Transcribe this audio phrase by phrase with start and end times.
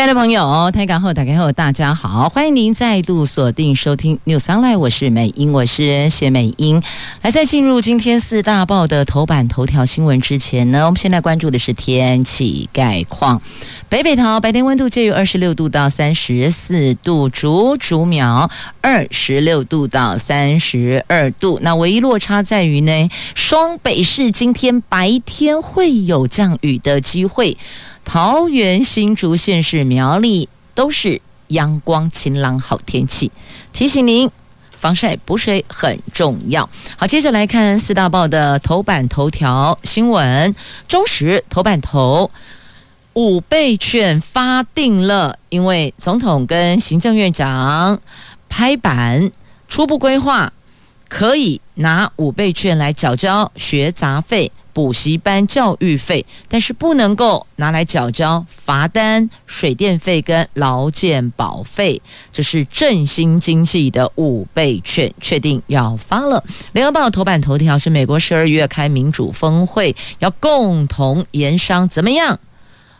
[0.00, 6.82] 亲爱的朋友，台港后打开后，大家好，欢迎您再度锁定收听 New Sunlight 我是美英，我是谢美英。
[7.20, 13.42] 来，在进入今天四大报的头版头条新闻之前呢，我们现在关注的是天气概况。
[13.90, 21.58] 北北桃白天温度介于二十六度到三十四度，竹竹苗二十六度到三十二度。
[21.60, 27.58] 那唯一落差在于呢，双北市今天白天会有降雨的机会。
[28.04, 33.30] 桃园、新竹县市、苗栗都是阳光晴朗好天气，
[33.72, 34.30] 提醒您
[34.70, 36.68] 防晒补水很重要。
[36.96, 40.54] 好，接着来看四大报的头版头条新闻。
[40.88, 42.30] 中时头版头，
[43.12, 48.00] 五倍券发定了，因为总统跟行政院长
[48.48, 49.30] 拍板
[49.68, 50.52] 初步规划，
[51.08, 54.50] 可以拿五倍券来缴交学杂费。
[54.72, 62.00] 补习班教育费，但是不能够拿来缴交罚单、水电费跟劳健保费。
[62.32, 66.42] 这是振兴经济的五倍券，确定要发了。
[66.72, 72.38] 联合报头版头条是美国十二月开民主峰会，要共同研商怎么样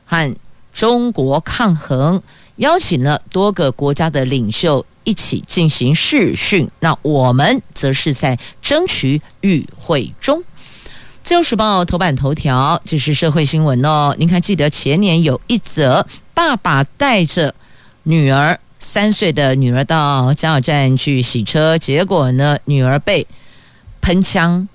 [0.04, 0.34] 和
[0.72, 2.20] 中国抗衡，
[2.56, 6.68] 邀请了多个国家的领袖一起进行试训。
[6.80, 10.42] 那我们则是在争取与会中。
[11.22, 14.14] 自由时报头版头条，这是社会新闻哦。
[14.18, 17.54] 您还记得前年有一则爸爸带着
[18.04, 23.26] 女儿三岁的女儿到加油站去洗车，结果呢，女儿被
[24.00, 24.66] 喷枪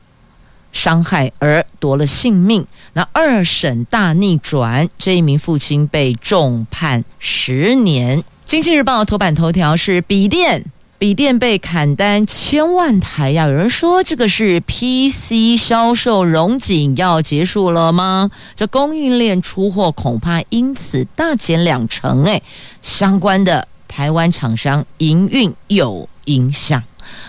[0.76, 2.64] 伤害而夺了性命。
[2.94, 8.24] 那二审大逆转，这一名父亲被重判十年。
[8.44, 10.66] 经济日报头版头条是笔电。
[10.98, 13.46] 笔电被砍单千万台呀！
[13.46, 18.32] 有人说这个是 PC 销售荣景要结束了吗？
[18.56, 22.42] 这供应链出货恐怕因此大减两成诶，
[22.82, 26.82] 相关的台湾厂商营运有影响。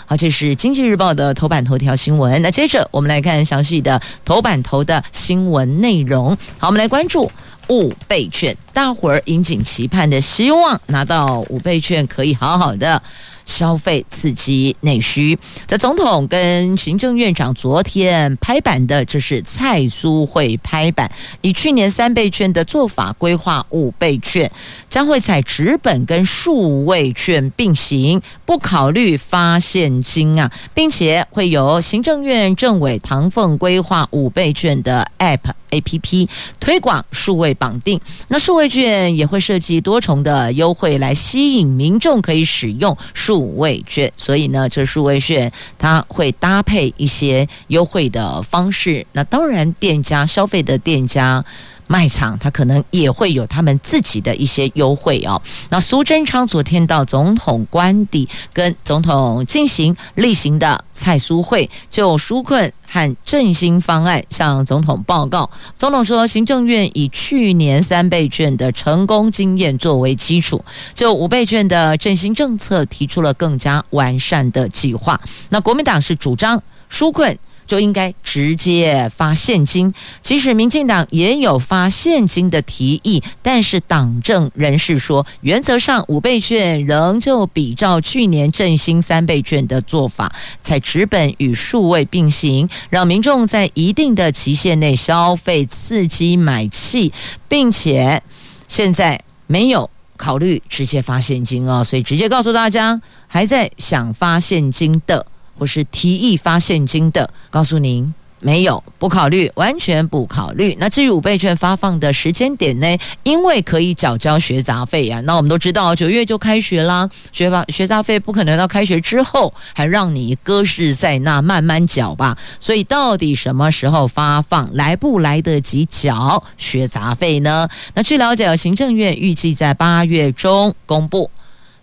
[0.04, 2.40] 好，这是经济日报的头版头条新闻。
[2.42, 6.36] 那接着我们来看详细的头版头的新闻内容。
[6.58, 7.30] 好，我们来关注
[7.68, 13.02] 五倍券，大伙儿引颈期盼的，希望拿到五倍券可以好好的。
[13.46, 24.50] 消费刺激内需，这总统跟行政院长昨天拍板的，这是蔡苏会拍板，以去年三倍券的做法规划五倍券，
[24.90, 35.38] 将会采纸本跟数位券并行，不考虑发现金啊，并且会由行政院政委唐凤规划五倍券的 App
[35.70, 36.28] APP
[36.58, 43.35] 推广数位绑定，那数位券也会设计多重的优惠来吸引民众可以使用数。
[43.36, 49.06] 数位券，所以呢，这数位券它会搭配一些优惠的方式。
[49.12, 51.44] 那当然，店家消费的店家。
[51.86, 55.40] 卖场他可能也会有他们自己的一些优惠哦。
[55.70, 65.48] 那苏贞昌昨天到总统官邸跟总统进行例行的蔡苏会，就纾困和振兴方案向总统报告。
[65.76, 70.64] 总统说，行政院以去年三倍券的成功经验作为基础，
[70.94, 75.20] 就五倍券的振兴政策提出了更加完善的计划。
[75.50, 76.60] 那国民党是主张
[76.90, 77.38] 纾困。
[77.66, 97.12] 就应该直接发现金，即使民进党也有发现金的提议，但是党政人士说，原则上五倍券仍旧比照去年振兴三倍券的做法，采纸本与数位并行，让民众在一定的期限内消费刺激买气，
[97.48, 98.22] 并且
[98.68, 105.26] 现在没有考虑直接发现金哦，所以直接告诉大家，还在想发现金的。
[105.58, 110.76] 或是提议发现金的，告诉您没有，不考虑，完全不考虑。
[110.78, 112.98] 那至于五倍券发放的时间点呢？
[113.22, 115.20] 因为可以缴交学杂费呀。
[115.22, 122.36] 那我们都知道，九月就开学啦，学发学杂费不可能到开学之后还让你搁置在那慢慢缴吧。
[122.60, 127.66] 所以到底什么时候发放，来不来得及缴学杂费呢？
[127.94, 131.30] 那据了解，行政院预计在八月中公布，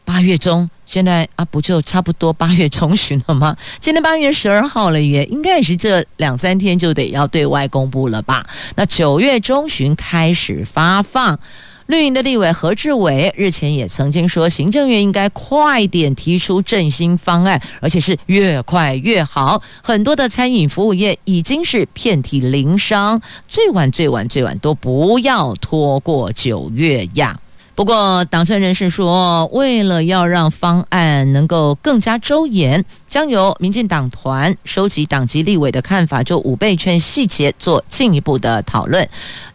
[0.06, 0.70] 八月中。
[0.86, 3.56] 现在啊，不就差不多八月中旬了吗？
[3.80, 8.46] 今天八月十二号了耶，应该也是这两三天就得要对外公布了吧？
[8.76, 11.40] 那九月中旬开始发放。
[11.88, 19.62] 绿营的立委何志伟日前也曾经说，行政院应该快点提出振兴方案，而且是越快越好。
[19.84, 27.38] 很多的餐饮服务业已经是遍体鳞伤，最晚最晚最晚都不要拖过九月呀。
[27.76, 39.10] 不过，党政人士说，为了要让方案能够更加周延，将由民进党团收集党籍立委的看法，就五倍券细节做进一步的讨论，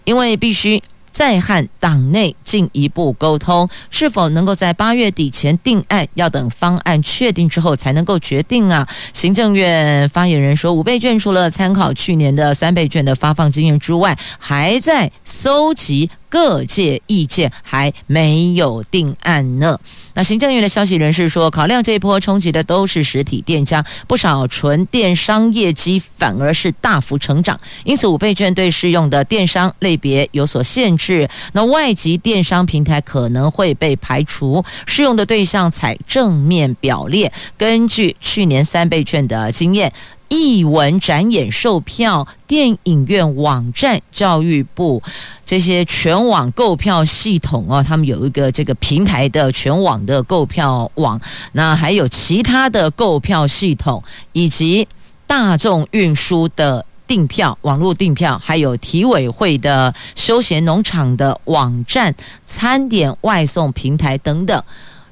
[0.04, 0.82] 因为必须。
[1.10, 6.06] 再和党内进一步沟通，是否能够在八月底前定案？
[6.14, 8.86] 要等方案确定之后才能够决定啊。
[9.12, 16.08] 行政院发言人说，五倍券除了参考去年的三倍券的发放经验之外，还在搜集。
[16.28, 19.78] 各界意见还没有定案呢。
[20.14, 31.28] 那行政院的消息人士说，考量这一波冲击的都是实体店家，不少纯电商业绩反而是大幅成长，因此五倍券对适用的电商类别有所限制。
[31.52, 37.32] 那外籍电商平台可能会被排除，适用的对象采正面表列。
[37.56, 39.92] 根据去年三倍券的经验。
[40.28, 45.02] 艺文展演售票、电影院网站、教育部
[45.46, 51.20] 这些全网购票系统哦，他们有一个这个平台的全网的购票网，
[51.52, 54.02] 那还有其他的购票系统，
[54.32, 54.86] 以及
[55.26, 62.14] 大众运输的订票、网络订票，还有体委会的休闲农场的网站、
[62.44, 64.62] 餐点外送平台等等，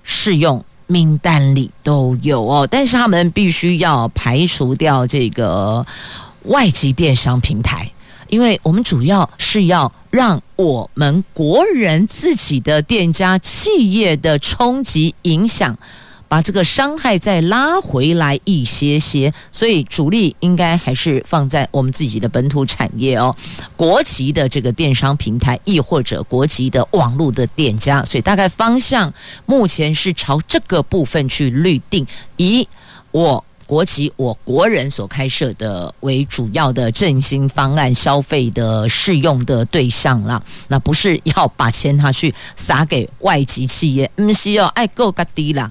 [0.03, 0.63] 适用。
[0.87, 5.85] 名单里都有哦，但是他们必须要排除掉这个
[6.45, 7.91] 外籍电商平台，
[8.29, 15.77] 因为我们主要是要让我们国人自己的店家企业的冲击影响。
[16.29, 23.35] 把这个伤害再拉回来一些些，所以主力应该还是放在我们自己的本土产业哦，
[23.77, 29.13] 国籍的这个电商平台，亦或者国籍的网络的店家，所以大概方向
[29.45, 32.05] 目前是朝这个部分去律定，
[32.37, 32.69] 以
[33.13, 45.71] 我国籍我国人所开设的为主要的振兴方案，消费的适用的对象了，那不是要把钱拿去撒给外籍企业，不是要爱够个低啦。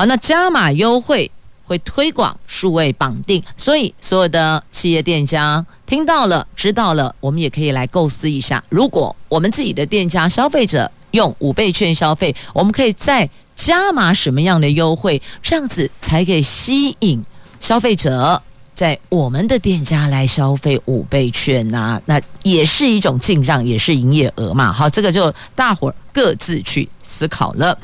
[0.00, 1.30] 好，那加码优惠
[1.66, 17.22] 会推广数位绑定，所以所有的企业店家听到了、知道了，我们也可以来构思一下，如果我们自己的店家消费者用五倍券消费，我们可以再加码什么样的优惠，这样子才可以吸引
[17.60, 18.42] 消费者
[18.74, 22.02] 在我们的店家来消费五倍券呐、啊？
[22.06, 24.72] 那也是一种进账，也是营业额嘛。
[24.72, 27.78] 好，这个就大伙儿各自去思考了。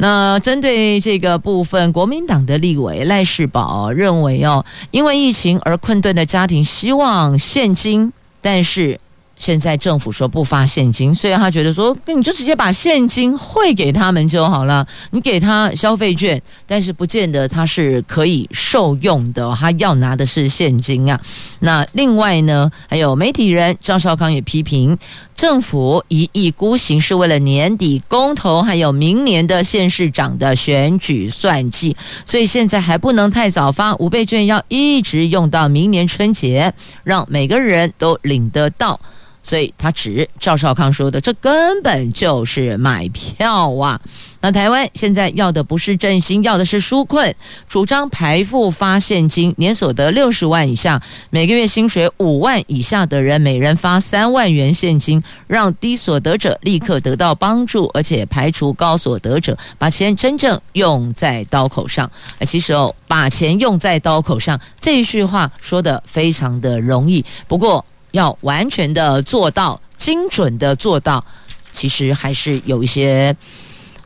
[0.00, 8.98] 那针对这个部分，国民党的立委赖士葆认为哦，因为疫情而困顿的家庭希望现金，但是。
[9.40, 14.86] 现在政府说不发现金，所以他觉得说，那你就直接把现金汇给他们就好了。
[15.12, 21.18] 你给他消费券，但是不见得他是可以受用的，他要拿的是现金啊。
[21.60, 24.94] 那另外呢，还有媒体人赵少康也批评
[25.40, 31.96] 政府一意孤行，是为了年底公投，还有明年的县市长的选举算计，
[32.26, 36.70] 所以现在还不能太早发五倍券，要一直用到明年春节，
[37.04, 39.00] 让每个人都领得到。
[39.42, 44.00] 所以他指赵少康说的，这根本就是买票啊！
[44.42, 47.34] 那台湾现在要的不是振兴，要的是纾困，
[47.68, 62.08] 主张排富发现金，年所得六十万以下，每个月薪水五万以下的人，每人发三万元现金，让低所得者立刻得到帮助，而且排除高所得者，把钱真正用在刀口上。
[62.46, 67.84] 其实哦，把钱用在刀口上这一句话说得非常的容易，不过。
[68.12, 71.24] 要完全的做到精准的做到，
[71.72, 73.34] 其实还是有一些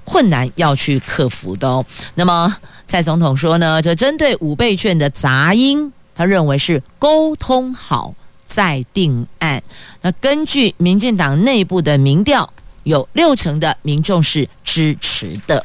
[0.04, 1.84] 困难要去克服的哦。
[2.14, 2.54] 那么
[2.86, 9.62] 蔡总统说呢，这针对五倍券的杂音，他认为是沟通好再定案。
[10.02, 15.64] 那根据民进党内部的民调，有六成的民众是支持的。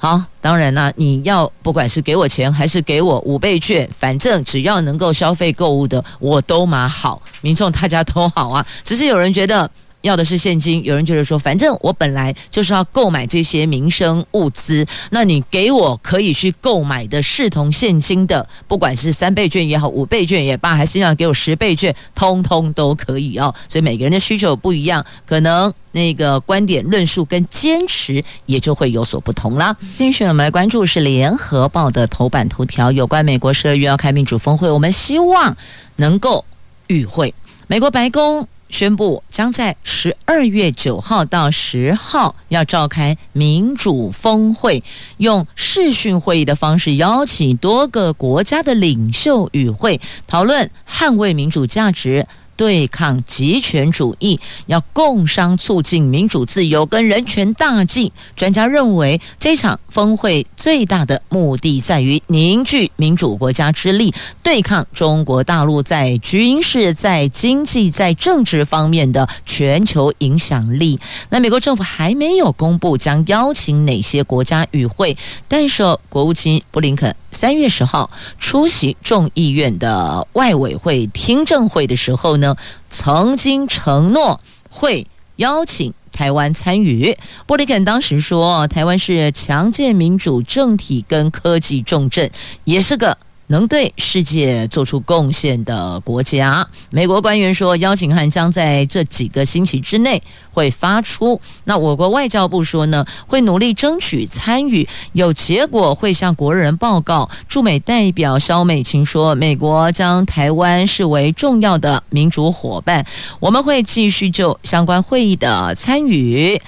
[0.00, 8.64] 好，当然啦，你要不管是给我钱还是给我五倍券，反正只要能够消费购物的，我都蛮好，民众大家都好啊。
[8.84, 9.68] 只是有人觉得
[10.02, 23.52] 要的是现金，有人觉得说，反正我本来就是要购买这些民生物资，那你给我可以去购买的视同现金的，不管是三倍券也好，五倍券也罢，还是要给我十倍券，通通都可以哦。
[23.68, 29.76] 所以每个人的需求不一样，可能那个观点论述跟坚持也就会有所不同啦。
[29.96, 35.56] 继续我们来关注是联合报的头版头条，有关美国十二月要开民主峰会，我们希望
[35.96, 36.44] 能够
[36.86, 37.34] 与会
[37.66, 38.46] 美国白宫。
[38.68, 44.82] 宣布将在十二月九号到十号要召开民主峰会，
[45.16, 52.26] 用视讯会议的方式邀请多个国家的领袖与会，讨论捍卫民主价值。
[52.58, 58.12] 对抗极权主义，要共商促进民主自由跟人权大计。
[58.34, 64.12] 专家认为，这场峰会最大的目的在于凝聚民主国家之力，
[64.42, 70.98] 对抗中国大陆在军事、在经济、在政治方面的全球影响力。
[71.30, 78.10] 那美国政府还没有公布将邀请哪些国家与会，但是国务卿布林肯三月十号
[78.40, 82.47] 出席众议院的外委会听证会的时候呢，
[82.88, 84.40] 曾经承诺
[84.70, 87.16] 会邀请台湾参与。
[87.46, 92.30] 布林肯当时说，台湾是强健民主政体跟科技重镇，
[92.64, 93.16] 也是个。
[93.48, 101.40] 能对世界做出贡献的国家，美国官员说，邀请函将在这几个星期之内会发出。
[101.64, 107.28] 那我国外交部说呢，会努力争取参与，有结果会向国人报告。
[107.48, 113.04] 驻美代表肖美琴说，美国将台湾视为重要的民主伙伴，
[113.40, 116.60] 我们会继续就相关会议的参与。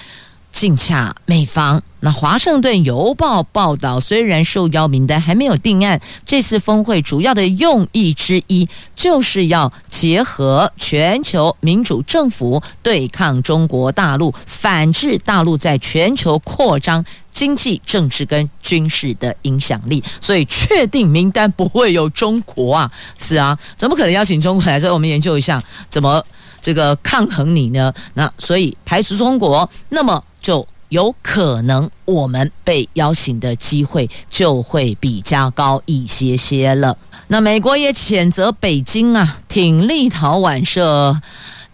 [0.52, 1.82] 尽洽美方。
[2.02, 20.02] 那《华盛顿邮报》报道，虽然受邀名单还没有定案，这次峰会主要的用意之一，就是要结合全球民主政府对抗中国大陆，反制大陆在全球扩张经济、政治跟军事的影响力。
[20.22, 22.90] 所以，确定名单不会有中国啊？
[23.18, 24.80] 是啊，怎么可能邀请中国来？
[24.80, 26.24] 所以我们研究一下怎么
[26.60, 27.92] 这个抗衡你呢？
[28.14, 30.22] 那所以排除中国，那么。
[30.40, 36.96] 就有可能我们被邀请的机会就会比较高一些些了。
[37.28, 41.14] 那美国也谴责北京啊，挺立陶宛设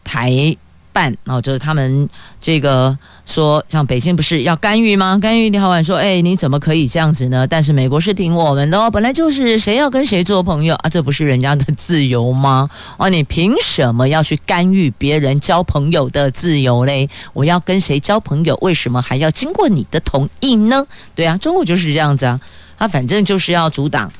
[0.03, 0.57] 台。
[0.97, 2.09] 办哦，就是他们
[2.41, 5.19] 这个说，像北京不是要干预吗？
[5.21, 7.47] 干预立陶宛说，哎，你怎么可以这样子呢？
[7.47, 12.67] 但是美国是挺我们的哦，本来就是谁要跟谁做朋友啊，这不是人家的自由吗？
[12.97, 17.07] 哦，你凭什么要去干预别人交朋友的自由嘞？
[17.35, 20.87] 我要跟谁交朋友，为什么还要经过你的同意呢？
[21.15, 22.41] 对啊，中国就是这样子啊，
[22.79, 24.11] 他反正就是要阻挡。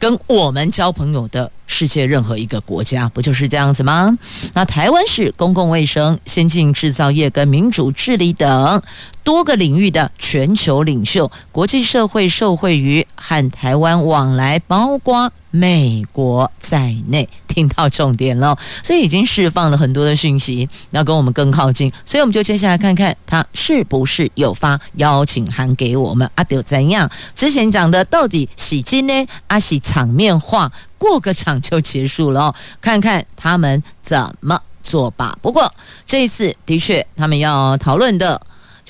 [0.00, 4.12] 跟我们交朋友的世界任何一个国家，不就是这样子吗？
[4.54, 8.82] 那台湾是公共卫生、先进制造业跟民主治理等
[9.22, 17.28] 多个领域的全球领袖，国际社会受惠于和台湾往来，包括美国在内。
[17.48, 21.92] 听到重点了，所以已经释放了很多的讯息，要跟我们更靠近。
[22.06, 26.30] 所以我们就接下来看看他是不是有发邀请函给我们。
[26.36, 27.10] 阿丢怎样？
[27.34, 29.26] 之前讲的到底喜金呢？
[29.48, 32.54] 阿喜场面话，过个场就结束了。
[32.80, 35.36] 看看他们怎么做吧。
[35.42, 35.74] 不过
[36.06, 38.40] 这一次的确，他们要讨论的。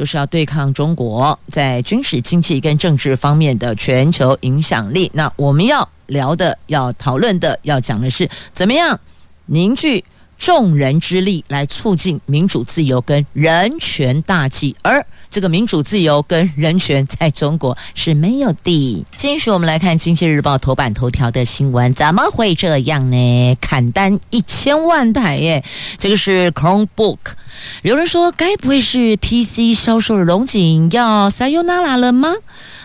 [0.01, 5.11] 就是要对抗中国在军事、经济跟政治方面的全球影响力。
[5.13, 8.99] 那我们要聊的、要讨论的、要讲的是，怎么样
[9.45, 10.03] 凝聚
[10.39, 19.05] 众人之力来促进民主自由跟人权大计，而这个民主自由跟人权在中国是没有的。
[19.17, 23.57] 继续，我们来看《经济日报》头版头条的新闻，怎么会这样呢？
[23.61, 25.65] 砍单一千万台耶！
[25.99, 27.19] 这个是 Chromebook。
[27.83, 32.35] 有人说，该不会是 PC 销售的荣景要 Sayonara 了吗？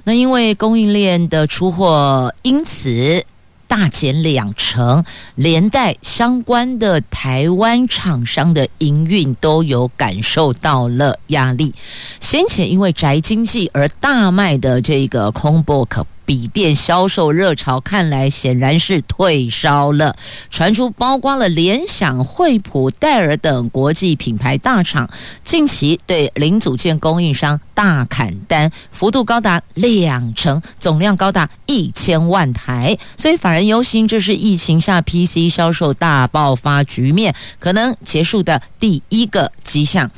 [0.03, 3.25] 那因为供应链的出货因此。
[3.67, 5.03] 大减两成，
[5.35, 11.73] 连带相关的台湾厂商的营运都有感受到了压力。
[12.19, 16.03] 先前因为宅经济而大卖的这个 Combook。
[16.25, 20.15] 笔电销售热潮看来显然是退烧了，
[20.49, 25.09] 传出包括了联想、惠普、戴尔等国际品牌大厂
[25.43, 40.09] 近期对零组件供应商大砍单，幅度高达两成，总量高达一千万台，所以法人忧心这是疫情下 PC 销售大爆发局面可能结束的第一个迹象。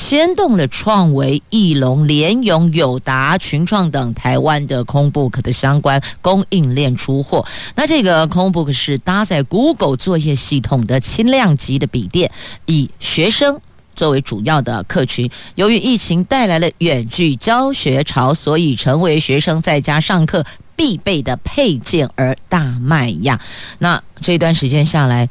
[0.00, 7.44] 牵动了创维、义隆、联咏、友达、群创等台湾的 combook 的相关供应链出货。
[7.74, 12.32] 那这个 combook 是搭载 Google 作业系统的轻量级的笔电，
[12.64, 13.60] 以学生。
[13.94, 15.30] 作为主要的客群。
[15.56, 20.42] 由于疫情带来了远距教学潮，所以成为学生在家上课
[20.74, 23.38] 必备的配件而大卖呀。
[23.78, 25.28] 那这段时间下来，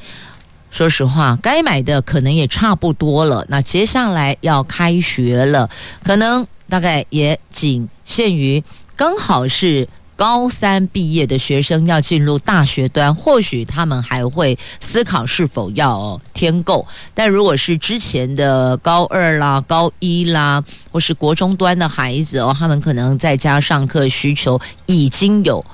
[0.70, 3.46] 说实话，该买的可能也差不多了。
[3.50, 5.70] 那接下来要开学了，
[6.04, 8.64] 可能大概也仅限于
[8.96, 9.88] 刚好是。
[10.20, 16.86] 高三毕业的学生要进入大学端，或许他们还会思考是否要添购。
[17.14, 20.62] 但如果是之前的高二啦、高一啦，
[20.92, 25.66] 或是国中端的孩子哦，他们可能在家上课需求已经有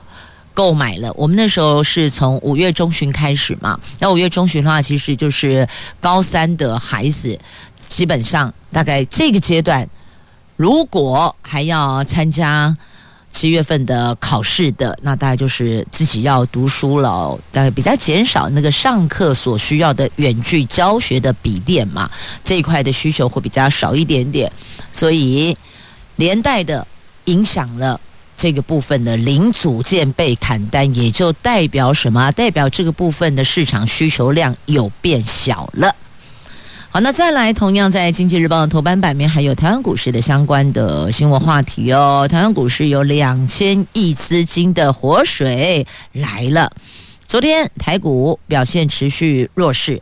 [0.56, 1.14] 购买了。
[1.14, 5.68] 我们那时候是从五月中旬开始嘛，那五月中旬的话，其实就是
[6.02, 7.38] 高三的孩子，
[7.88, 9.88] 基本上大概这个阶段，
[10.56, 12.76] 如果还要参加。
[13.36, 22.10] 七月份的考试的，那大概就是自己要读书了，大概比较减少那个上课所需要的远距教学的笔电嘛，
[22.46, 24.50] 这一块的需求会比较少一点点，
[24.94, 25.58] 所以
[26.16, 26.88] 连带的
[27.26, 28.00] 影响了
[28.38, 32.32] 这个部分的零组件被砍单，也就代表什么？
[32.32, 35.96] 代表这个部分的市场需求量有变小了。
[36.90, 42.26] 好，那再来，同样在《经济日报》的头版版面，还有台湾股市的相关的新闻话题哦。
[42.30, 46.72] 台湾股市有两千亿资金的活水来了。
[47.28, 50.02] 昨天台股表现持续弱势，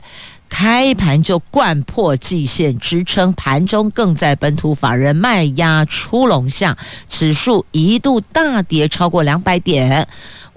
[0.53, 6.77] 开盘就掼破季线支撑，盘中更在本土法人卖压出笼下，
[7.09, 10.07] 指数一度大跌超过两百点。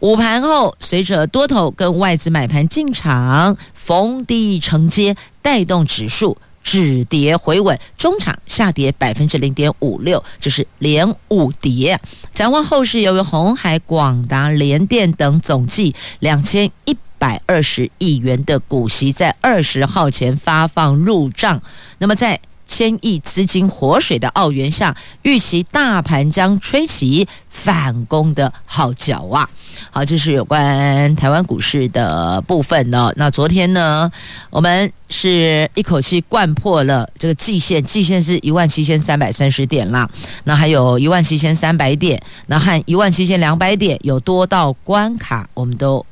[0.01, 11.99] 午盘后，随着多头跟外资买盘进场，逢低承接，带动指数止跌回稳，中场下跌百分之零点五六，这是连五跌。
[12.35, 16.95] 展望后市，由于红海、广达、联电等总计两千一
[17.27, 21.61] 百二十亿元的股息，在二十号前发放入账，
[21.99, 22.39] 那么在。
[22.69, 29.49] 千亿资金活水的澳元下，预期大盘将吹起反攻的号角啊！
[29.93, 33.13] 好，这是有关台湾股市的部分呢。
[33.15, 34.11] 那昨天呢，
[34.51, 40.09] 我们是一口气灌破了这个季线，季线是一万七千三百三十点啦。
[40.43, 46.05] 那还有一万七千三百点，那和一万七千两百点有多道关卡，我们都。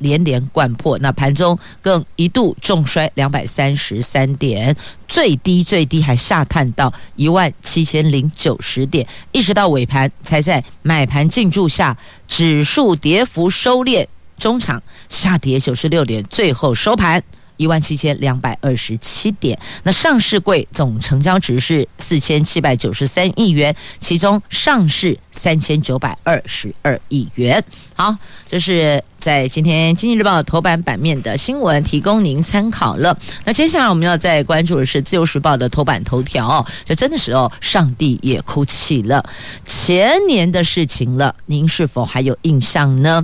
[0.00, 4.76] 连连贯破，那盘中更一度重摔两百三十三点，
[5.08, 17.22] 最低最低还下探到一万七千零九十点，一直到尾盘才在买盘进驻下，指数跌幅收敛，中场下跌九十六点，最后收盘。
[17.60, 27.62] 一万七千两百二十七点，那上市柜总成交值是四千七百九十三亿元，其中上市三千九百二十二亿元。
[27.94, 28.16] 好，
[28.48, 33.14] 这是在今天《经济日报》头版版面的新闻，提供您参考了。
[33.44, 39.22] 那接下来我们要再关注的是《自由时报》的头版头条，这真的时候，上帝也哭泣了，
[39.66, 43.22] 前年的事情了，您是否还有印象呢？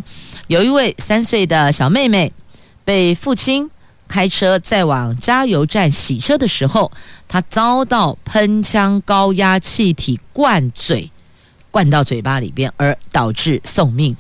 [0.49, 2.31] 有一位三岁的小妹妹
[2.85, 3.71] 被父亲。
[4.09, 6.91] 开车在往加油站洗车的时候，
[7.29, 11.11] 他遭到喷枪高压气体灌嘴，
[11.71, 14.17] 灌到嘴巴里边，而导致送命。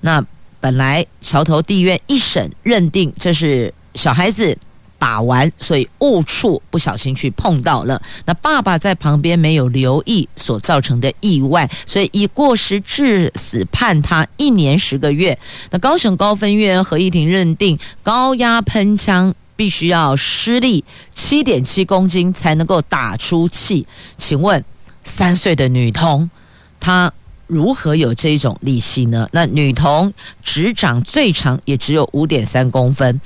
[0.00, 0.24] 那
[0.60, 4.56] 本来桥头地院一审认定这是小孩子。
[4.98, 8.00] 把玩，所以误触不小心去碰到了。
[8.24, 15.38] 那爸爸在旁边没有留意所造成的意外，所以以过失致死判他一年十个月。
[15.70, 23.86] 那高雄高分院合议庭认定，高压喷枪必须要施力七点七公斤才能够打出气。
[24.18, 24.64] 请问
[25.02, 26.28] 三岁的女童，
[26.80, 27.12] 她
[27.46, 29.28] 如何有这种力气呢？
[29.32, 33.20] 那女童指掌最长也只有五点三公分。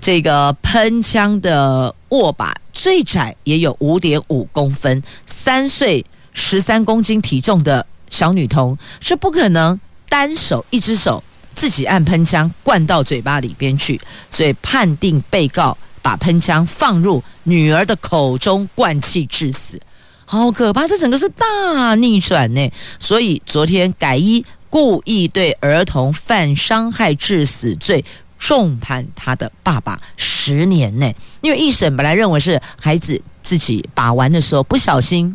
[0.00, 11.22] 这个喷枪的握把最窄也有五点五公分，三岁十三公斤体重的小女童是不可能单手一只手
[11.54, 19.80] 自己按喷枪灌到嘴巴里边去，所以判定被告把喷枪放入女儿的口中灌气致死，
[20.26, 20.86] 好可怕！
[20.86, 28.04] 这整个是大逆转呢，所以昨天改一故意对儿童犯伤害致死罪。
[28.38, 31.10] 重判他的爸爸十年呢，
[31.40, 35.34] 因为一审本来认为是孩子自己把玩的时候不小心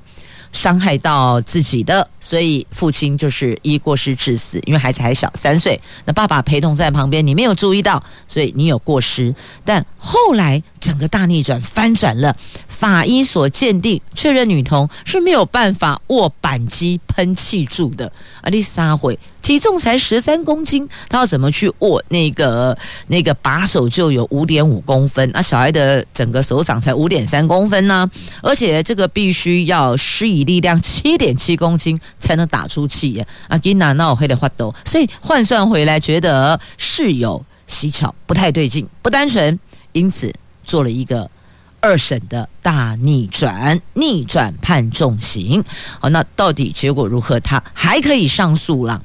[0.52, 4.60] 伤害到自己的，所以父亲就是一过失致死。
[4.66, 9.34] 因为孩子还小三岁，那爸爸陪同在旁边，你没有注意到，所以你有过失。
[9.64, 12.36] 但后来整个大逆转，翻转了。
[12.68, 18.12] 法医所鉴定确认，女童是没有办法握扳机喷气柱的。
[18.42, 25.30] 阿丽莎会体重才十三公斤，她要怎么去握那个那个把手就有五点五公分？
[25.32, 28.10] 那小孩的整个手掌才五点三公分呢，
[28.42, 33.28] 而且这个必须要施以力量七点七公斤才能打出气耶。
[33.48, 39.60] 啊吉娜闹黑的发抖，所以换算回来，觉得是有蹊跷，不太对劲，不单纯，
[39.92, 41.30] 因此做了一个。
[41.84, 45.64] 二审的大逆转，逆转判重刑。
[46.00, 47.40] 好，那到底结果如何？
[47.40, 49.02] 他还可以上诉了。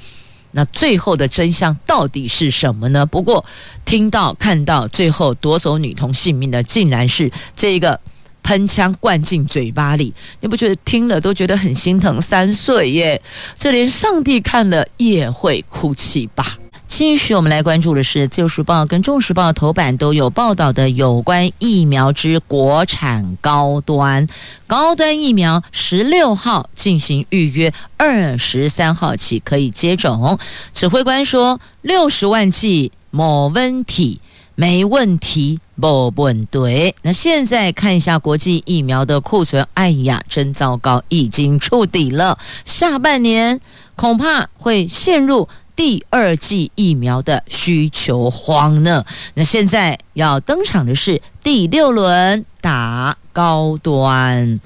[0.50, 3.06] 那最后的真相到底是什么呢？
[3.06, 3.42] 不过
[3.86, 7.98] 听到看到最后夺走女童性命的，竟然是这个
[8.46, 10.14] 喷枪灌进嘴巴里。
[10.40, 12.20] 你不觉得听了都觉得很心疼？
[12.20, 13.20] 三岁耶，
[13.58, 16.56] 这连上帝看了也会哭泣吧？
[16.86, 24.24] 继续，我们来关注的是《自由时报》跟《中时报》头版都有报道的有关疫苗之国产高端
[24.68, 30.38] 高端疫苗，十六号进行预约，二十三号起可以接种。
[30.72, 34.20] 指挥官说，六十万剂没问题，
[34.56, 36.94] 没问题，不问对。
[37.02, 43.60] 那现在看一下国际疫苗的库存，哎呀，真糟糕，已经触底了，下半年
[43.94, 45.48] 恐怕会陷入。
[45.76, 49.04] 第二季疫苗的需求荒呢？
[49.34, 54.58] 那现在要登场的是第六轮打高端，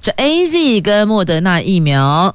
[0.00, 2.34] 这 AZ 跟莫德纳疫苗。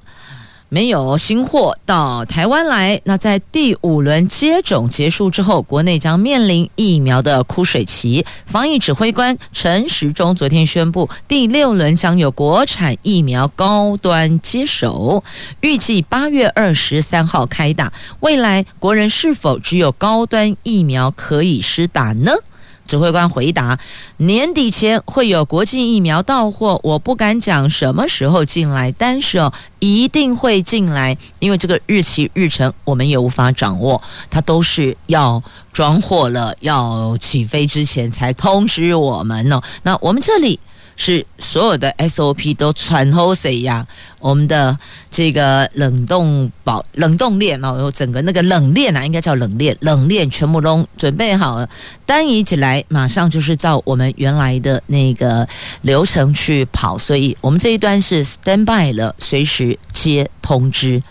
[0.73, 8.25] 没有新货到台湾来，那在第五轮接种结束之后，国内将面临疫苗的枯水期。
[8.45, 15.21] 防疫指挥官陈时中昨天宣布，第六轮将有国产疫苗高端接手，
[15.59, 17.91] 预计八月二十三号开打。
[18.21, 22.31] 未来国人是否只有高端疫苗可以施打呢？
[22.85, 23.79] 指挥官回答：
[24.17, 35.41] 年底前会有国际疫苗到货，我不敢讲什么时候进来，但是哦，一定会进来，因为这个日期日程我们也无法掌握，它都是要
[35.71, 39.61] 装货了，要起飞之前才通知我们呢。
[39.83, 40.59] 那我们这里。
[41.03, 43.83] 是所有的 SOP 都传好谁呀？
[44.19, 44.77] 我们的
[45.09, 51.67] 这个冷冻保冷冻链哦，有整个那个冷链啊，应该叫冷链，冷链全部都准备好了，
[52.05, 55.47] 单一起来，马上就是照我们原来的那个
[55.81, 61.01] 流程去跑，所以我们这一端是 stand by 了，随时接通知，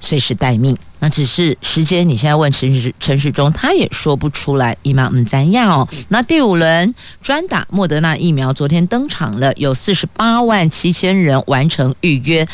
[0.00, 0.76] 随时待命。
[1.00, 4.76] 那只是时间，你现在问陈时陈时中，他也说不出来。
[4.82, 5.88] 伊玛唔怎样哦。
[6.08, 12.46] 那第五轮专打莫德纳疫苗，昨天登场了，有四十八万七千人完成预约。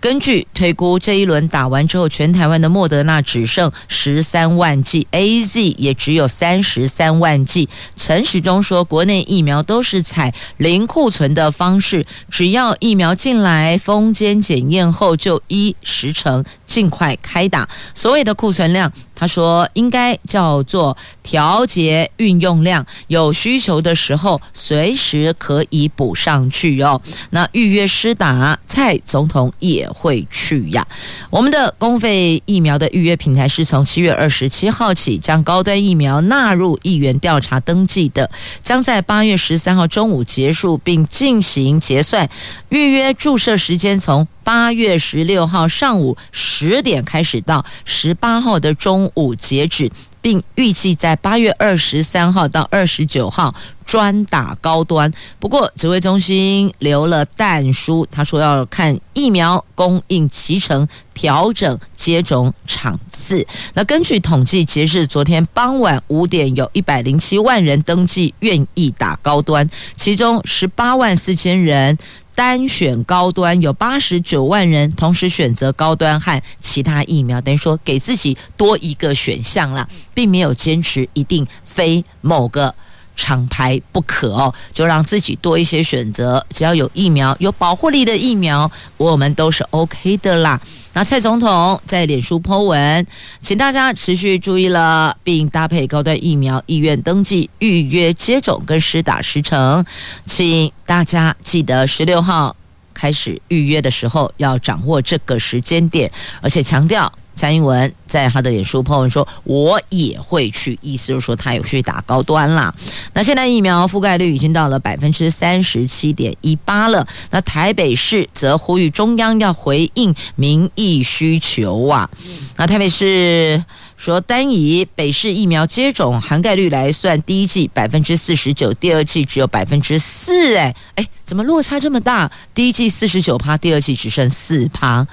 [0.00, 7.66] 根据推估，这一轮打完之后，全台湾的莫德纳只剩十三万剂，AZ 也只有三十三万剂。
[7.96, 17.66] 陈时中说，国内疫苗都是采零库存的方式，只要疫苗进来，封监检验后就依时程尽快开打。
[17.94, 27.00] 所谓的库存量，他说应该叫做调节运用量，有需求的时候随时可以补上去哟。
[27.30, 30.86] 那预约施打，蔡总统也会去呀。
[31.30, 38.30] 我们的公费疫苗的预约平台是从七月二十七号起将高端疫苗纳入议员调查登记的，
[38.62, 42.28] 将在八月十三号中午结束并进行结算。
[42.68, 49.90] 预约注射时间从八月十六号上午十点开始到十八号的中午截止，
[50.20, 55.12] 并预计在八月二十三号到二十九号专打高端。
[55.38, 63.46] 不过指挥中心留了弹书，他说要看疫苗供应期程，调整接种场次。
[63.74, 71.96] 那根据统计，截至昨天傍晚五点，有一百零七万人登记愿意打高端，其中十八万四千人。
[72.34, 82.74] 单选高端有八十九万人同时选择高端和其他疫苗，等于说给自己多一个选项了，并没有坚持一定非某个
[83.14, 86.44] 厂牌不可哦，就让自己多一些选择。
[86.50, 90.60] 只要有疫苗、有保护力的疫苗，我们都是 OK 的啦。
[90.96, 93.04] 那蔡总统在脸书 po 文，
[93.40, 99.84] 请大家持续注意了，并搭配高端疫苗意愿登记、预约接种跟施打时程，
[100.24, 102.54] 请大家记得十六号
[102.94, 106.08] 开始预约的时候要掌握这个时间点，
[106.40, 112.74] 而且强调蔡英文在他的脸书 po 文说：“我也会去。”意思就是说他有去打高端啦。
[113.12, 117.06] 那现在疫苗覆盖率已经到了百分之三十七点一八了。
[117.30, 122.08] 那台北市则呼吁中央要回应民意需求啊。
[122.56, 123.62] 那台北市
[123.96, 130.56] 说，单以北市疫苗接种涵盖率来算，第一季百分之四十九，第二季只有百分之四。
[130.56, 132.30] 哎哎，怎么落差这么大？
[132.54, 135.06] 第一季四十九趴，第二季只剩四趴。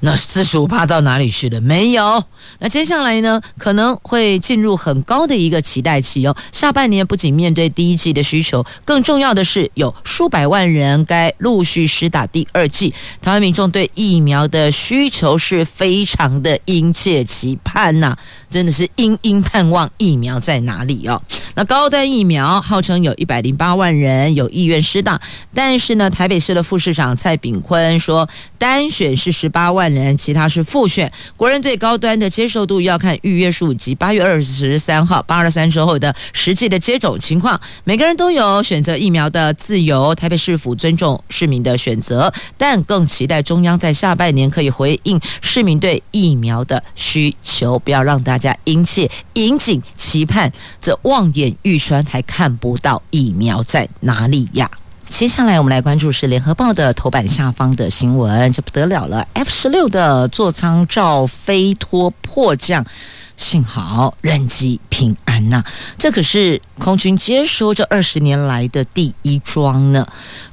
[0.00, 1.60] 那四十五趴到哪里去了？
[1.60, 2.22] 没有。
[2.58, 6.36] 那接下来呢，可能会进入很高的一个期待期哦。
[6.52, 12.92] 下半年不仅面对第一季的需求，更重要的是有数百万人该陆续施打第二剂。
[13.22, 18.16] 台湾民众对疫苗的需求是非常的殷切期盼呐、
[18.50, 21.20] 真的是殷殷盼望疫苗在哪里哦。
[21.54, 25.20] 那高端疫苗号称有一百零八万人有意愿施打，
[25.52, 28.28] 但是呢，台北市的副市长蔡炳坤说，
[28.58, 29.85] 单选是十八万。
[29.92, 31.10] 人，其他是复选。
[31.36, 37.60] 国人对高端的接受度要看预约数及八月二十三号八二三之后的实际的接种情况。
[37.84, 54.70] 每个人都有选择疫苗的自由，台北市府尊重市民的选择，但更期待中央在下半年可以回应市民对疫苗的需求，不要让大家殷切引颈期盼，这望眼欲穿还看不到疫苗在哪里呀？
[55.08, 62.84] 接下来我们来关注是联合报的头版下方的新闻，这不得了了，F 十六的座舱罩飞脱迫降。
[63.36, 65.62] 幸好人机平安呐、
[65.98, 70.06] 这可是空军接收这二十年来的第一桩呢。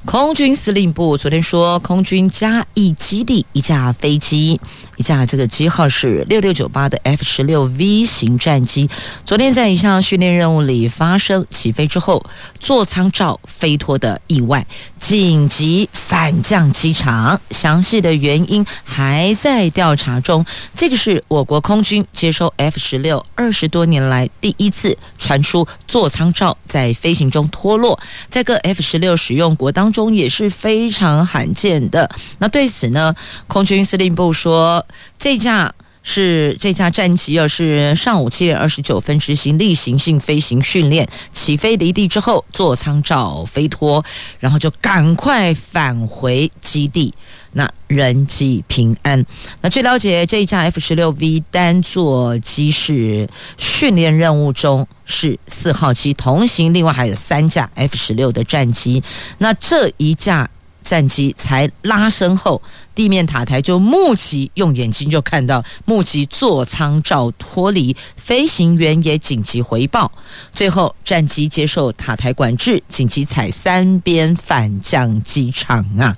[0.04, 4.60] 空军司令部昨天说，空军嘉义基地一架飞机，
[4.96, 8.90] 一架这个机号是六六九八的 F 十六 V 型战机，
[9.24, 12.24] 昨天在一项训练任务里发生起飞之后
[12.60, 14.66] 座舱罩飞脱的意外，
[14.98, 20.44] 紧急返降机场，详细的原因还在调查中。
[20.74, 22.73] 这个是我国空军接收 F。
[22.74, 32.10] F 十六二十多年来第一次传出座舱罩在飞行中脱落，在各 F 十六使用国当中也是非常罕见的。
[32.38, 33.14] 那对此呢，
[33.46, 34.84] 空军司令部说，
[35.16, 35.72] 这架
[36.04, 44.04] 是这架战机，要是上午七点二十九分执行例行性飞行训练，起飞离地之后，座舱罩飞脱，
[44.38, 47.12] 然后就赶快返回基地。
[47.56, 49.24] 那人机平安。
[49.60, 59.00] 那据了解，这一架 F 十六 V 单座机是训练任务中是四号机，同行另外还有三架 F 十六的战机。
[59.38, 60.50] 那这一架
[60.84, 62.62] 战机才拉升后，
[62.94, 70.12] 地面塔台就目击，用眼睛就看到目击座舱罩脱离，飞行员也紧急回报，
[70.52, 76.14] 最后战机接受塔台管制，紧急踩三边返降机场啊。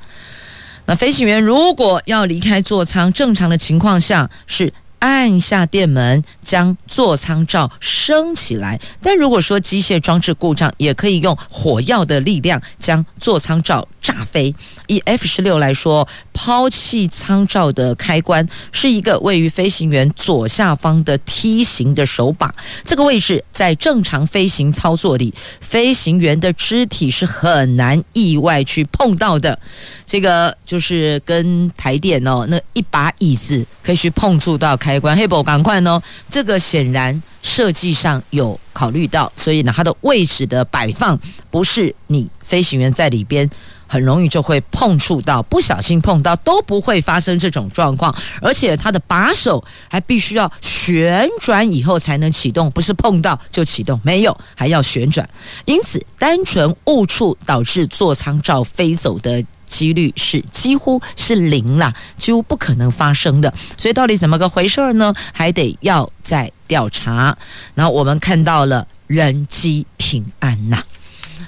[0.84, 14.54] 那飞行员如果要离开座舱，正常的情况下是按下电门将座舱罩升起来，但如果说机械装置故障，也可以用火药的力量将座舱罩炸飞。
[14.86, 29.58] 以 F 十六来说，抛弃舱罩的开关是一个位于飞行员左下方的梯形的手把，这个位置在正常飞行操作里，飞行员的肢体是很难意外去碰到的。
[30.04, 35.16] 这个就是跟台电哦，那一把椅子可以去碰触到开关。
[35.16, 41.18] 黑宝赶快哦，这个显然设计上有考虑到，所以呢，它的位置的摆放
[41.50, 43.50] 不是你飞行员在里边。
[43.86, 55.28] 很容易就会碰触到，不小心碰到都不会发生这种状况，而且它的把手还必须要旋转以后才能启动，不是碰到就启动，没有，还要旋转。
[55.64, 63.52] 因此，单纯误触导致座舱罩飞走的几率是几乎是零啦，几乎不可能发生的。
[63.76, 65.14] 所以，到底怎么个回事儿呢？
[65.32, 67.36] 还得要再调查。
[67.74, 70.82] 然后我们看到了人机平安呐。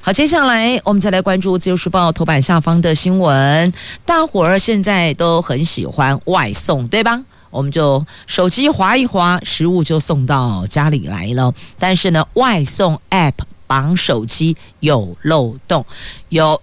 [0.01, 3.73] 好，接下来我们再来关注《自由时报》头版下方的新闻。
[4.07, 7.21] 大伙儿现在都很喜欢外送，对吧？
[7.51, 11.53] 我们就手机滑一滑，食物就送到家里来了。
[11.79, 13.35] 但是呢，外送 App
[13.67, 15.85] 绑手机有漏洞，
[16.29, 16.61] 有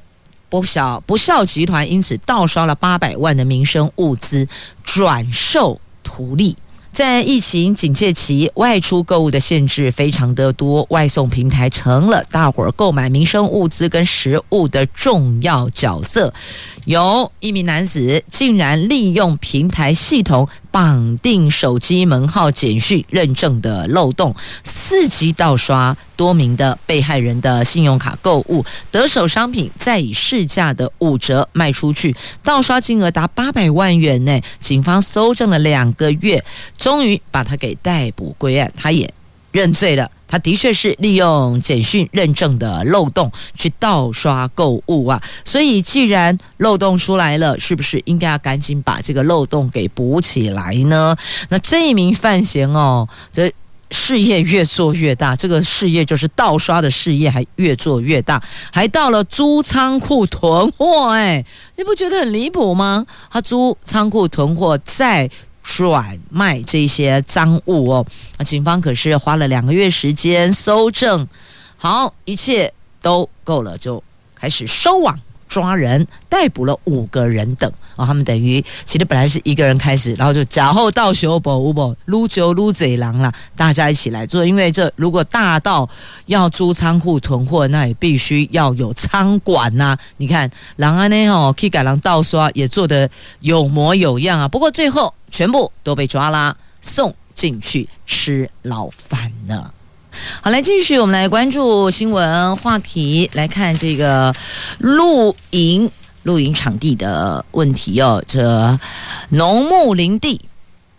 [0.49, 4.47] 不小不孝集团因此盗刷了八百万的民生物资，
[4.81, 6.55] 转售图利。
[6.95, 16.33] 在疫情警戒期，外出购物的限制非常的多，外送平台成了大伙儿购买民生物资跟食物的重要角色。
[16.85, 24.35] 有一名男子竟然利用平台系统绑定手机门号简讯认证的漏洞，
[24.65, 34.43] 伺机盗刷多名的被害人的信用卡购物，得手商品再以市价的五折卖出去，盗刷金额达八百万元内。
[34.59, 36.43] 警方搜证了两个月，
[36.77, 39.09] 终于把他给逮捕归案，他也
[39.53, 40.11] 认罪了。
[40.27, 51.15] 他的确是利用简讯认证的漏洞去盗刷购物啊，所以既然漏洞出来了，是不是应该要赶紧把这个漏洞给补起来呢？
[51.49, 53.53] 那这一名范闲哦，这
[53.91, 61.45] 事业越做越大，这个事业就是盗刷的事业，还越做越大，还到了租仓库囤货，哎，
[61.77, 63.05] 你不觉得很离谱吗？
[63.29, 65.29] 他租仓库囤货在。
[65.65, 68.05] 转卖这些赃物哦，
[68.45, 71.27] 警方可是花了两个月时间搜证，
[71.75, 74.03] 好，一切都够了，就
[74.35, 78.05] 开始收网抓人，逮捕了五个人等、哦。
[78.05, 84.45] 他们等于其实本来是一个人开始，然后就假后到修补五补撸酒撸贼狼了，大家一起来做。
[84.45, 85.87] 因为这如果大到
[86.25, 94.47] 要租仓库囤货，那也必须要有仓管呐、你看，狼安呢哦，可以改狼盗刷也做得有模有样啊。
[94.47, 95.13] 不过最后。
[95.31, 99.69] 全部都被抓啦，送进去吃牢饭呢。
[100.41, 104.33] 好，来继续，我们来关注新闻话题，来看这个
[104.77, 105.91] 露营
[106.25, 108.21] 露营场地的问题哦。
[108.27, 108.77] 这
[109.29, 110.39] 农牧林地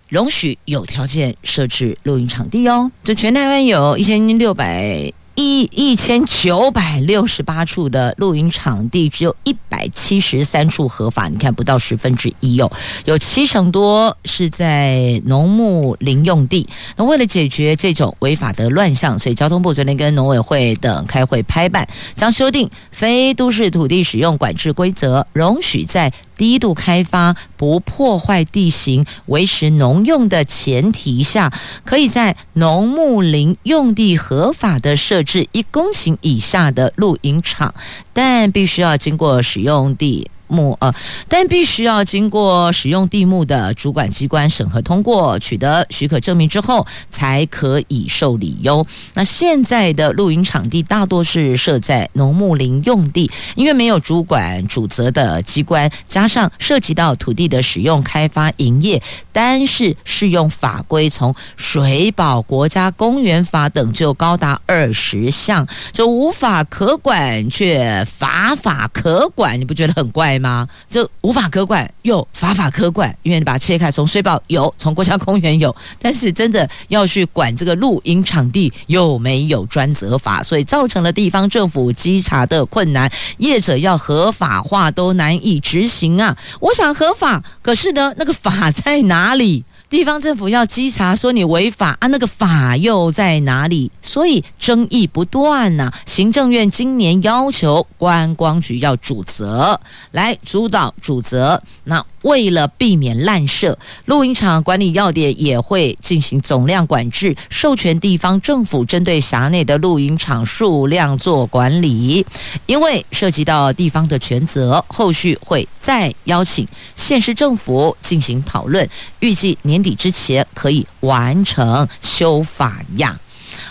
[0.08, 2.90] 容许有条件设置露营场地哦。
[3.04, 5.12] 这全台湾有一千六百。
[5.36, 12.72] 一一千九百六十八处的露营场地，只有一百七十三处合法，你看不到十分之一哦，
[13.04, 16.66] 有七成多是在农牧林用地。
[16.96, 31.52] 那为了解决这种违法的乱象，所以交通部昨天跟农委会等开会拍板，将修订非都市土地使用管制规则，容许在低度开发、不破坏地形、维持农用的前提下，
[31.84, 37.74] 可以在农牧林用地合法的设置一公顷以下的露营场，
[38.12, 40.30] 但必须要经过使用地。
[40.48, 40.94] 木呃，
[41.28, 48.84] 但必须要经过使用地目的主管机关审核通过，取得许可证明之后，才可以受理哟。
[49.14, 70.68] 那现在的露营场地大多是设在农牧林用地，因为没有主管主责的机关，加上涉及到土地的使用、开发、营业，单是适用法规，从水保国家公园法等就高达二十项，就无法可管却法法可管，你不觉得很怪吗？
[70.88, 86.36] 这无法可管又法法可管，因为你把它切开，从水保有，从国家公园有，但是真的要去管这个露营场地，有没有专责法，所以造成了地方政府稽查的困难，业者要合法化都难以执行啊！
[86.60, 89.64] 我想合法，可是呢，那个法在哪里？
[89.88, 93.90] 地方政府要稽查，说你违法啊，那个法又在哪里？
[94.02, 102.04] 所以争议不断呐、行政院今年要求观光局要主责来主导主责，那。
[102.26, 112.26] 为了避免滥设，露营场管理要点也会进行总量管制，授权地方政府针对辖内的露营场数量做管理。
[112.66, 118.88] 因为涉及到地方的权责，后续会再邀请县市政府进行讨论，
[119.20, 123.16] 预计年底之前可以完成修法呀。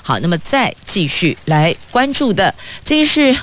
[0.02, 3.36] 好，那么再继续来关注的，这是。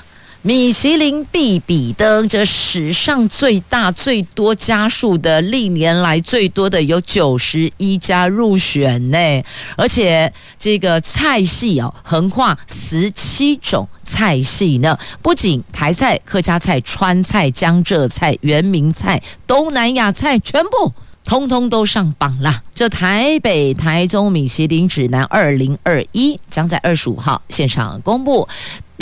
[0.44, 9.18] 米其林必比登，这史上最大、最多家数的，历年来最多的有九十一家入选呢，
[9.76, 22.64] 而且这个菜系哦，横跨十七种菜系呢，不仅台菜、客家菜、川菜、江浙菜、原民菜、东南亚菜，全部通通都上榜了。
[22.74, 28.48] 这台北、台中米其林指南二零二一将在二十五号线上公布。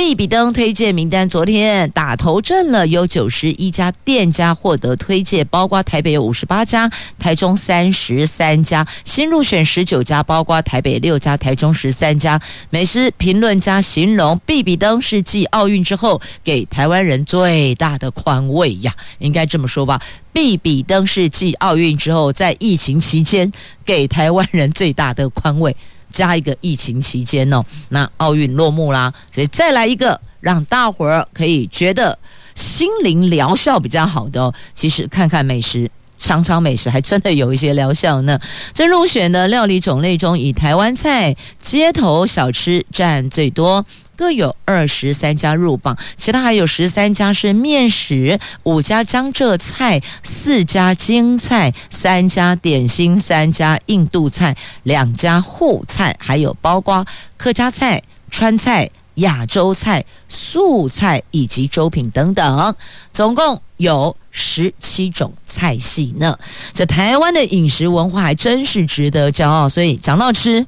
[0.00, 12.40] 必比登推荐名单昨天打头阵了，有九十一家店家获得推荐，包括台北有五十八家，台中三十三家，新入选十九家，包括台北六家，台中十三家。
[12.70, 20.00] 美食评论家形容必比登是继奥运之后给台湾人最大的宽慰呀，应该这么说吧。
[20.32, 23.52] 必比登是继奥运之后在疫情期间
[23.84, 25.76] 给台湾人最大的宽慰。
[26.10, 32.18] 加一个疫情期间哦，那奥运落幕啦，所以再来一个让大伙儿可以觉得
[32.54, 34.54] 心灵疗效比较好的哦。
[34.74, 38.38] 其实看看美食，尝尝美食，还真的有一些疗效呢。
[38.74, 43.84] 这入选的料理种类中，以台湾菜、街头小吃占最多。
[44.20, 57.06] 各有二十三家入榜，其他还有十三家是面食，五家江浙菜，四家京菜，三家点心，三家印度菜，两家沪菜，还有包括
[57.38, 58.90] 客家菜、川菜。
[59.16, 62.74] 亚洲菜、素菜以及粥品等等，
[63.12, 66.38] 总共有十七种菜系呢。
[66.72, 69.68] 这台湾的饮食文化还真是值得骄傲。
[69.68, 70.64] 所以讲到吃，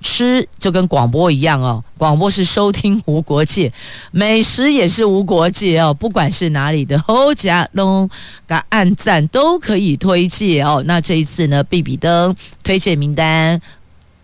[0.00, 3.72] 吃就跟广播一样哦，广播是收听无国界，
[4.10, 5.92] 美食也是无国界哦。
[5.92, 8.08] 不管是哪里的侯家龙，
[8.46, 10.82] 给按赞都可以推荐哦。
[10.86, 13.60] 那这一次呢，比比登推荐名单。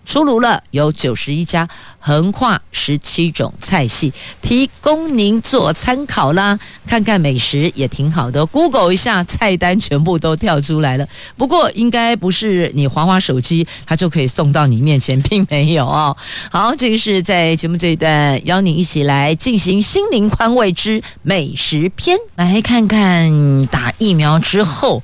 [0.06, 6.58] 出炉了，有九十一家，横跨十七种菜系，提供您做参考啦。
[6.86, 11.06] 看看美食也挺好的，Google 一下菜单，全部都跳出来了。
[11.36, 16.16] 不过应该不是你滑滑手机，它就可以送到你面前，并没有哦。
[16.52, 25.02] 好，这个是在节目这一段，邀您一起来进行心灵宽慰之美食篇，来看看打疫苗之后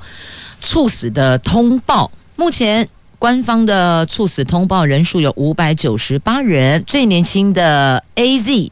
[0.60, 2.88] 猝死的通报，目前。
[3.22, 8.68] 官方的猝死通报人数有五百九十八人，最年轻的 AZ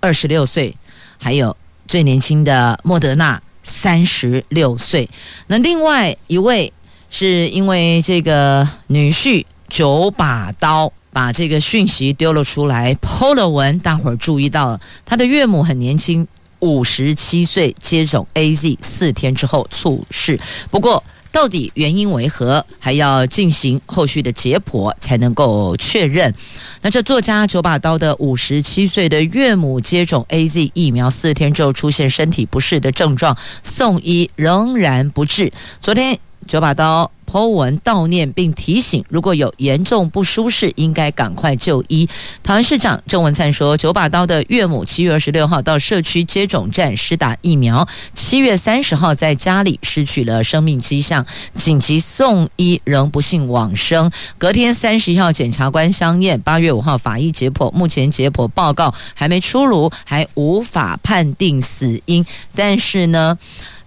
[0.00, 0.74] 二十六岁，
[1.18, 1.54] 还有
[1.86, 5.06] 最年轻的莫德纳三十六岁。
[5.48, 6.72] 那另外一位
[7.10, 16.26] 是因为这个女婿九把刀把这个讯息丢了出来，PO 了文，大伙儿注意到了，他的岳母很年轻，
[16.60, 20.40] 五十七岁，接种 AZ 四天之后猝逝。
[20.70, 21.04] 不过。
[21.32, 22.64] 到底原因为何？
[22.78, 26.34] 还要进行后续的解剖才能够确认。
[26.82, 35.52] 那这作家九把刀的五十七岁的岳母接种 AZ 疫苗四天之后出现身体不适的症状，送医仍然不治。
[35.80, 37.10] 昨天九把刀。
[37.30, 42.08] Po 文悼念并提醒，如果有严重不舒适，应该赶快就医。
[42.42, 51.24] 桃园市长郑文灿说，九把刀的岳母七月二十六号到社区接种站施打疫苗，七月三十号在家里失去了生命迹象，
[51.54, 54.10] 紧急送医仍不幸往生。
[54.36, 62.26] 隔天三十一号检察官相验，八月五号法医解剖，目前解剖报告还没出炉，还无法判定死因。
[62.56, 63.38] 但是呢，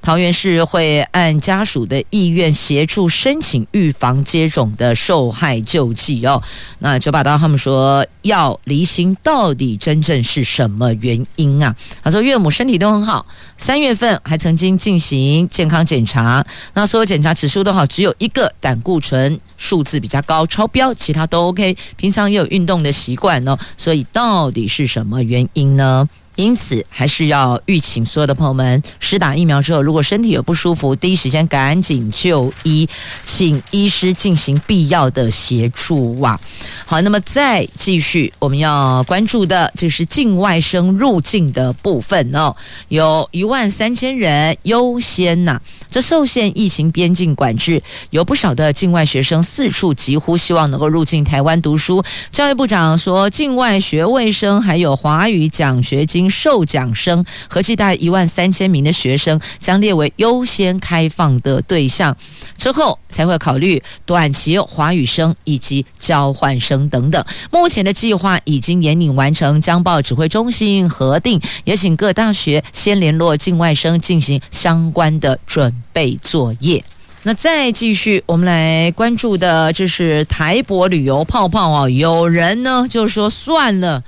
[0.04, 6.44] 桃园市会按家属的意愿协助申请预防接种的受害救济哦。
[6.80, 11.74] 那九把刀他们说要离心到底真正是什么原因啊？
[12.04, 13.26] 他说岳母身体都很好，
[13.58, 21.78] 三月份还曾经进行健康检查，那所有检查指数都好，只有一个胆固醇数字比较高超标，其他都 OK。
[21.96, 26.10] 平常也有运动的习惯哦，所以到底是什么原因呢？
[26.36, 32.88] 因此，还是要预请所有的朋友们，施打疫苗之后，如果身体有不舒服，第一时间赶紧就医，
[33.24, 36.40] 请医师进行必要的协助哇。
[36.86, 42.56] 好，那么再继续，我们要关注的就是境外生入境的部分哦，
[42.88, 45.60] 有一万三千人优先呐、
[45.92, 52.04] 这受限疫情边境管制，有不少的境外学生四处疾呼，希望能够入境台湾读书。
[52.32, 62.16] 教育部长说，境外学位生还有华语奖学金受奖生，合计大概一万三千名的学生将列为优先开放的对象，
[62.58, 67.24] 之后才会考虑短期华语生以及交换生等等。
[67.52, 76.84] 目前的计划已经严拟完成，将报指挥中心核定，也请各大学先联络境外生进行相关的准备作业。
[77.26, 84.04] 那再继续，我们来关注的就是台博旅游泡泡啊，有人呢就说算了。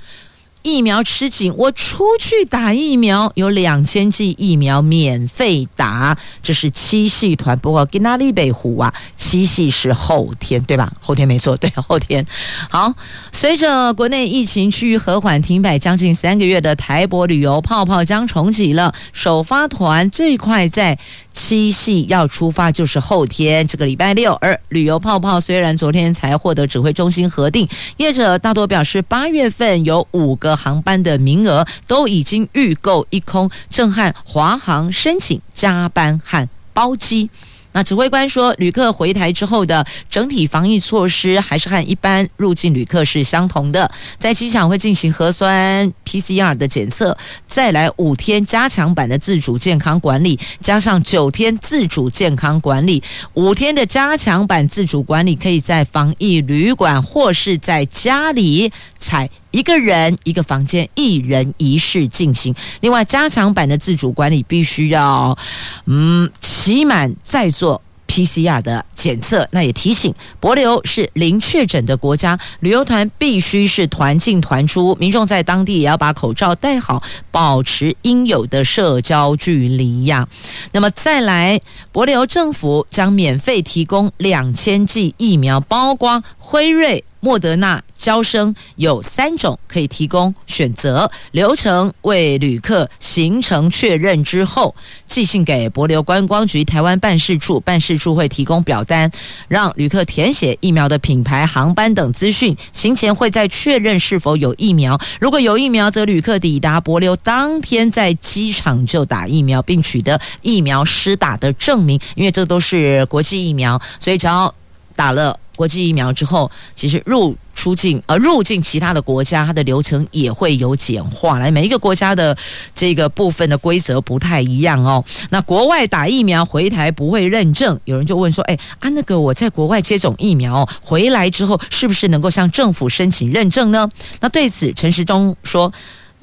[0.66, 6.18] 疫苗吃紧，我出去打疫苗，有两千剂疫苗免费打。
[6.42, 8.92] 这是七系团，不过跟哪里北湖啊？
[9.14, 10.92] 七系是后天，对吧？
[11.00, 12.26] 后天没错，对，后天。
[12.68, 12.92] 好，
[13.30, 18.92] 随着国内疫情趋于和缓，停摆将近三个月的台博旅游泡泡将重启了。
[19.12, 20.98] 首发团最快在
[21.36, 24.32] 七系要出发，就是后天这个礼拜六。
[24.40, 27.68] 而旅游泡泡虽然昨天才获得指挥中心核定，
[27.98, 30.56] 业者大多表示八月份有五个。
[30.56, 37.28] 航班的名额都已经预购一空，震撼华航申请加班和包机。
[37.76, 47.14] 那指挥官说，旅客回台之后的整体防疫措施还是和一般入境旅客是相同的，在机场会进行核酸 PCR 的检测，
[47.46, 53.02] 再来五天加强版的自主健康管理，加上九天自主健康管理，
[53.34, 62.54] 五天的加强版自主管理可以在防疫旅馆或是在家里采一个人一个房间，一人一室进行。
[62.80, 65.38] 另外，加强版的自主管理必须要，
[65.86, 67.80] 嗯，期满再做。
[68.06, 69.48] PCR 的检测。
[69.50, 77.02] 那也提醒，帛琉是零确诊的国家，旅游团必须是团进团出，民众在当地也要把口罩戴好，
[77.32, 80.28] 保持应有的社交距离呀。
[80.70, 81.60] 那么再来，
[81.92, 87.02] 帛琉政府将免费提供两千剂疫苗，包括辉瑞。
[87.18, 94.74] 莫德纳招生有三种可以提供选择，流程为旅客行程确认之后
[95.06, 99.10] 寄信给帛流观光局台湾办事处，办事处会提供表单，
[99.48, 104.98] 让旅客填写疫苗的品牌、航班等资讯，行前会再确认是否有疫苗。
[105.20, 114.54] 如果有疫苗，则旅客抵达帛流当天在机场就打疫苗，并取得疫苗施打的证明，因为这都是国际疫苗，所以只要
[114.94, 115.38] 打了。
[115.56, 121.38] 国际疫苗之后，其实入出境呃入境其他的国家，它的流程也会有简化。
[121.38, 122.36] 来，每一个国家的
[122.74, 125.02] 这个部分的规则不太一样哦。
[125.30, 133.90] 那国外打疫苗回台不会认证，有人就问说：“哎啊，那个我在国外接种疫苗回来之后，是不是能够向政府申请认证呢？”
[134.20, 135.72] 那对此，陈时中说。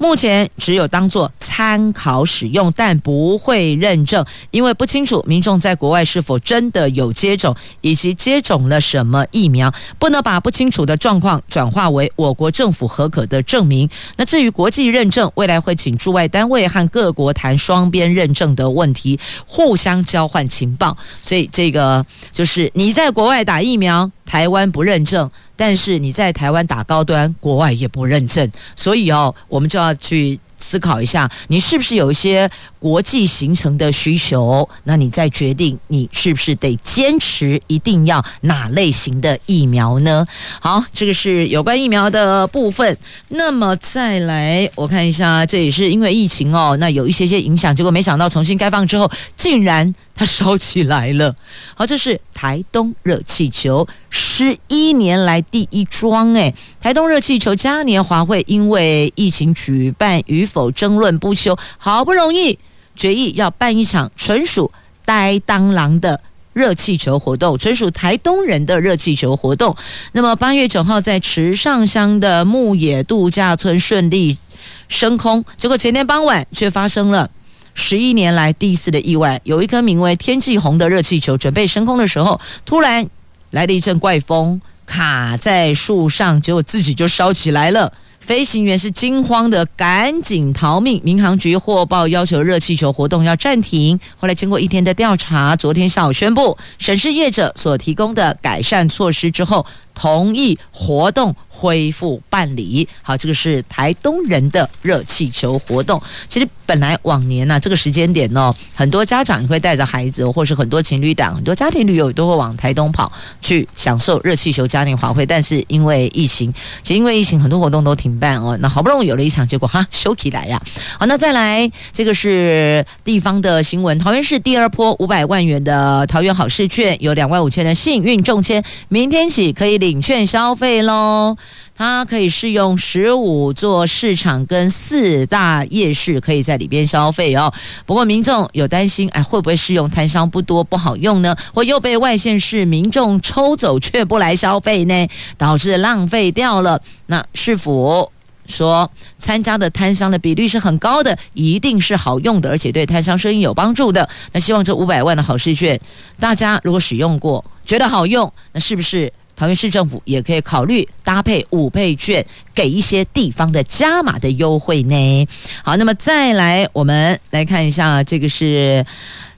[0.04, 13.88] 目前只有当做参考使用，但不会认证，因为不清楚民众在国外是否真的有接种，以及接种了什么疫苗，不能把不清楚的状况转化为我国政府合可的证明。
[14.18, 20.94] 那至于国际认证，未来会请驻外单位和各国谈双边认证的问题，互相交换情报。
[21.22, 24.10] 所以这个就是你在国外打疫苗。
[24.26, 34.66] 台湾不认证，但是你在台湾打高端，国外也不认证，所以哦，我们就要去思考一下，你是不是有一些国际行程的需求？
[34.84, 40.26] 那你再决定你是不是得坚持一定要哪类型的疫苗呢？
[40.60, 42.96] 好，这个是有关疫苗的部分。
[43.28, 49.94] 那么再来，我看一下，这也是因为疫情哦，那有一些些影响，结果没想到重新开放之后，竟然。
[50.16, 51.34] 它烧起来了，
[51.74, 53.84] 好，这是台东热气球
[54.16, 62.56] 十一年来第一桩诶，台东热气球嘉年华会因为疫情举办与否争论不休，好不容易
[62.94, 64.70] 决议要办一场纯属
[65.04, 66.20] 呆当郎的
[66.52, 69.74] 热气球活动，纯属台东人的热气球活动。
[70.12, 74.38] 那么八月九号在池上乡的牧野度假村顺利
[74.86, 77.28] 升空，结果前天傍晚却发生了。
[77.74, 83.08] 十一年来第一次的意外，有一颗名为“天际红”的热气球准备升空的时候，突然
[83.54, 87.92] 来了一阵怪风，卡在树上，结果自己就烧起来了。
[88.18, 91.00] 飞行员是惊慌的，赶紧逃命。
[91.04, 94.00] 民航局获报要求热气球活动要暂停。
[94.16, 102.86] 后来经过一天的调查，昨天下午宣布审视业者所提供的改善措施之后，同意活动恢复办理。
[103.00, 106.00] 好，这个是台东人的热气球活动。
[106.28, 115.24] 其实本来往年呢、这个时间点呢，很多家长也会带着孩子，或是很多情侣档、很多家庭旅游都会往台东跑去享受热气球嘉年华会。
[115.24, 118.56] 但是因为疫情，其实因为疫情，很多活动都停办哦。
[118.60, 120.60] 那好不容易有了一场，结果哈收起来呀。
[120.98, 123.96] 好，那再来，这个是地方的新闻。
[123.98, 129.83] 桃园市第二波五百万元的桃园好事券，有两万五千人幸运中签，明天起可以。
[129.84, 131.36] 领券消费喽，
[131.76, 137.52] 它可以适用十五座市场跟四大夜市，可以在里边消费哦。
[137.84, 141.36] 不过民众有担心，哎，会不会适用摊商不多不好用呢？
[141.52, 145.06] 或又被外县市民众抽走却不来消费呢？
[145.36, 146.80] 导致浪费掉了。
[147.04, 148.10] 那市府
[148.46, 154.08] 说参加的摊商的比率是很高的，一定是好用的，而且对摊商生意有帮助的。
[154.32, 155.78] 那希望这五百万的好市券，
[156.18, 159.12] 大家如果使用过觉得好用，那是不是？
[159.36, 162.24] 桃园市政府也可以考虑搭配五倍券，
[162.54, 165.28] 给一些地方的加码的优惠呢。
[165.62, 168.84] 好，那么再来，我们来看一下，这个是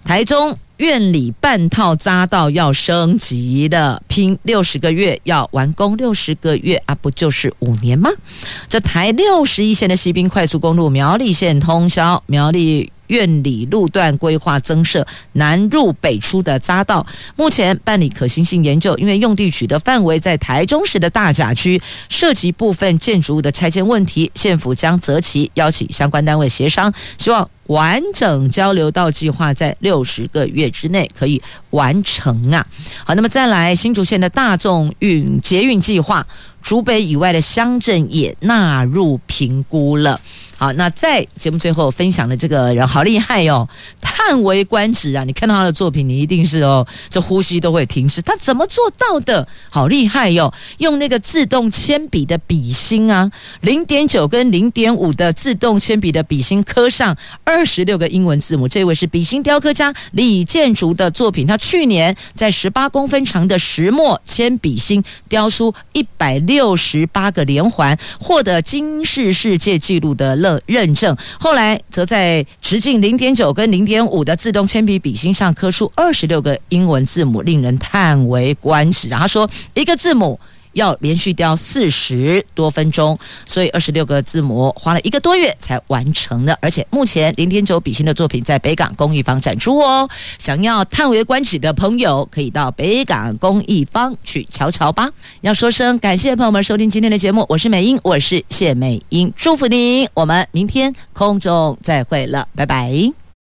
[0.05, 8.11] 台中院里半套匝道要升级的，拼六十个月要完工，六十个月啊，不就是五年吗？
[8.69, 12.93] 这台六十一线的西滨快速公路苗栗线通宵，苗栗。
[13.09, 32.67] 苑里路段规划增设南入北出的匝道，目前办理可行性研究，因为用地取得范围在台中市的大甲区，涉及部分建筑物的拆迁问题，县府将择期邀请相关单位协商，希望完整交流道计划在六十个月之内可以完成啊。
[33.05, 36.27] 好，那么再来新竹县的大众运捷运计划。
[36.67, 40.21] 竹北以外的乡镇也纳入评估了。
[40.59, 43.69] 好，那在节目最后分享的这个人好厉害哦，
[44.01, 45.23] 叹为观止啊！
[45.23, 48.23] 你看到他的作品，你一定是哦，这呼吸都会停止。
[48.23, 49.47] 他怎么做到的？
[49.69, 57.15] 好厉害哟、用那个自动铅笔的笔芯啊，零点九跟零点五的自动铅笔的笔芯刻上
[57.45, 58.67] 二十六个英文字母。
[58.67, 61.47] 这位是笔芯雕刻家李建竹的作品。
[61.47, 70.59] 他去年在十八公分长的石墨铅笔芯雕出一百六六十八个连环，获得金氏世界纪录的认。
[70.65, 79.07] 认证，后来则在直径零点九跟零点五的自动铅笔笔芯上刻出二十六个英文字母，令人叹为观止。
[79.09, 80.41] 然后说，一个字母。
[80.77, 86.57] 要连续雕四十多分钟，所以二十六个字母花了一个多月才完成的。
[86.61, 90.09] 而且目前零点九笔心的作品在北港工艺坊展出哦。
[90.39, 95.11] 想要叹为观止的朋友，可以到北港工艺坊去瞧瞧吧。
[95.41, 103.26] 要说声感谢朋友们收听今天的节目，我是美英，我是谢美英，祝福您，我们明天空中再会了，拜拜。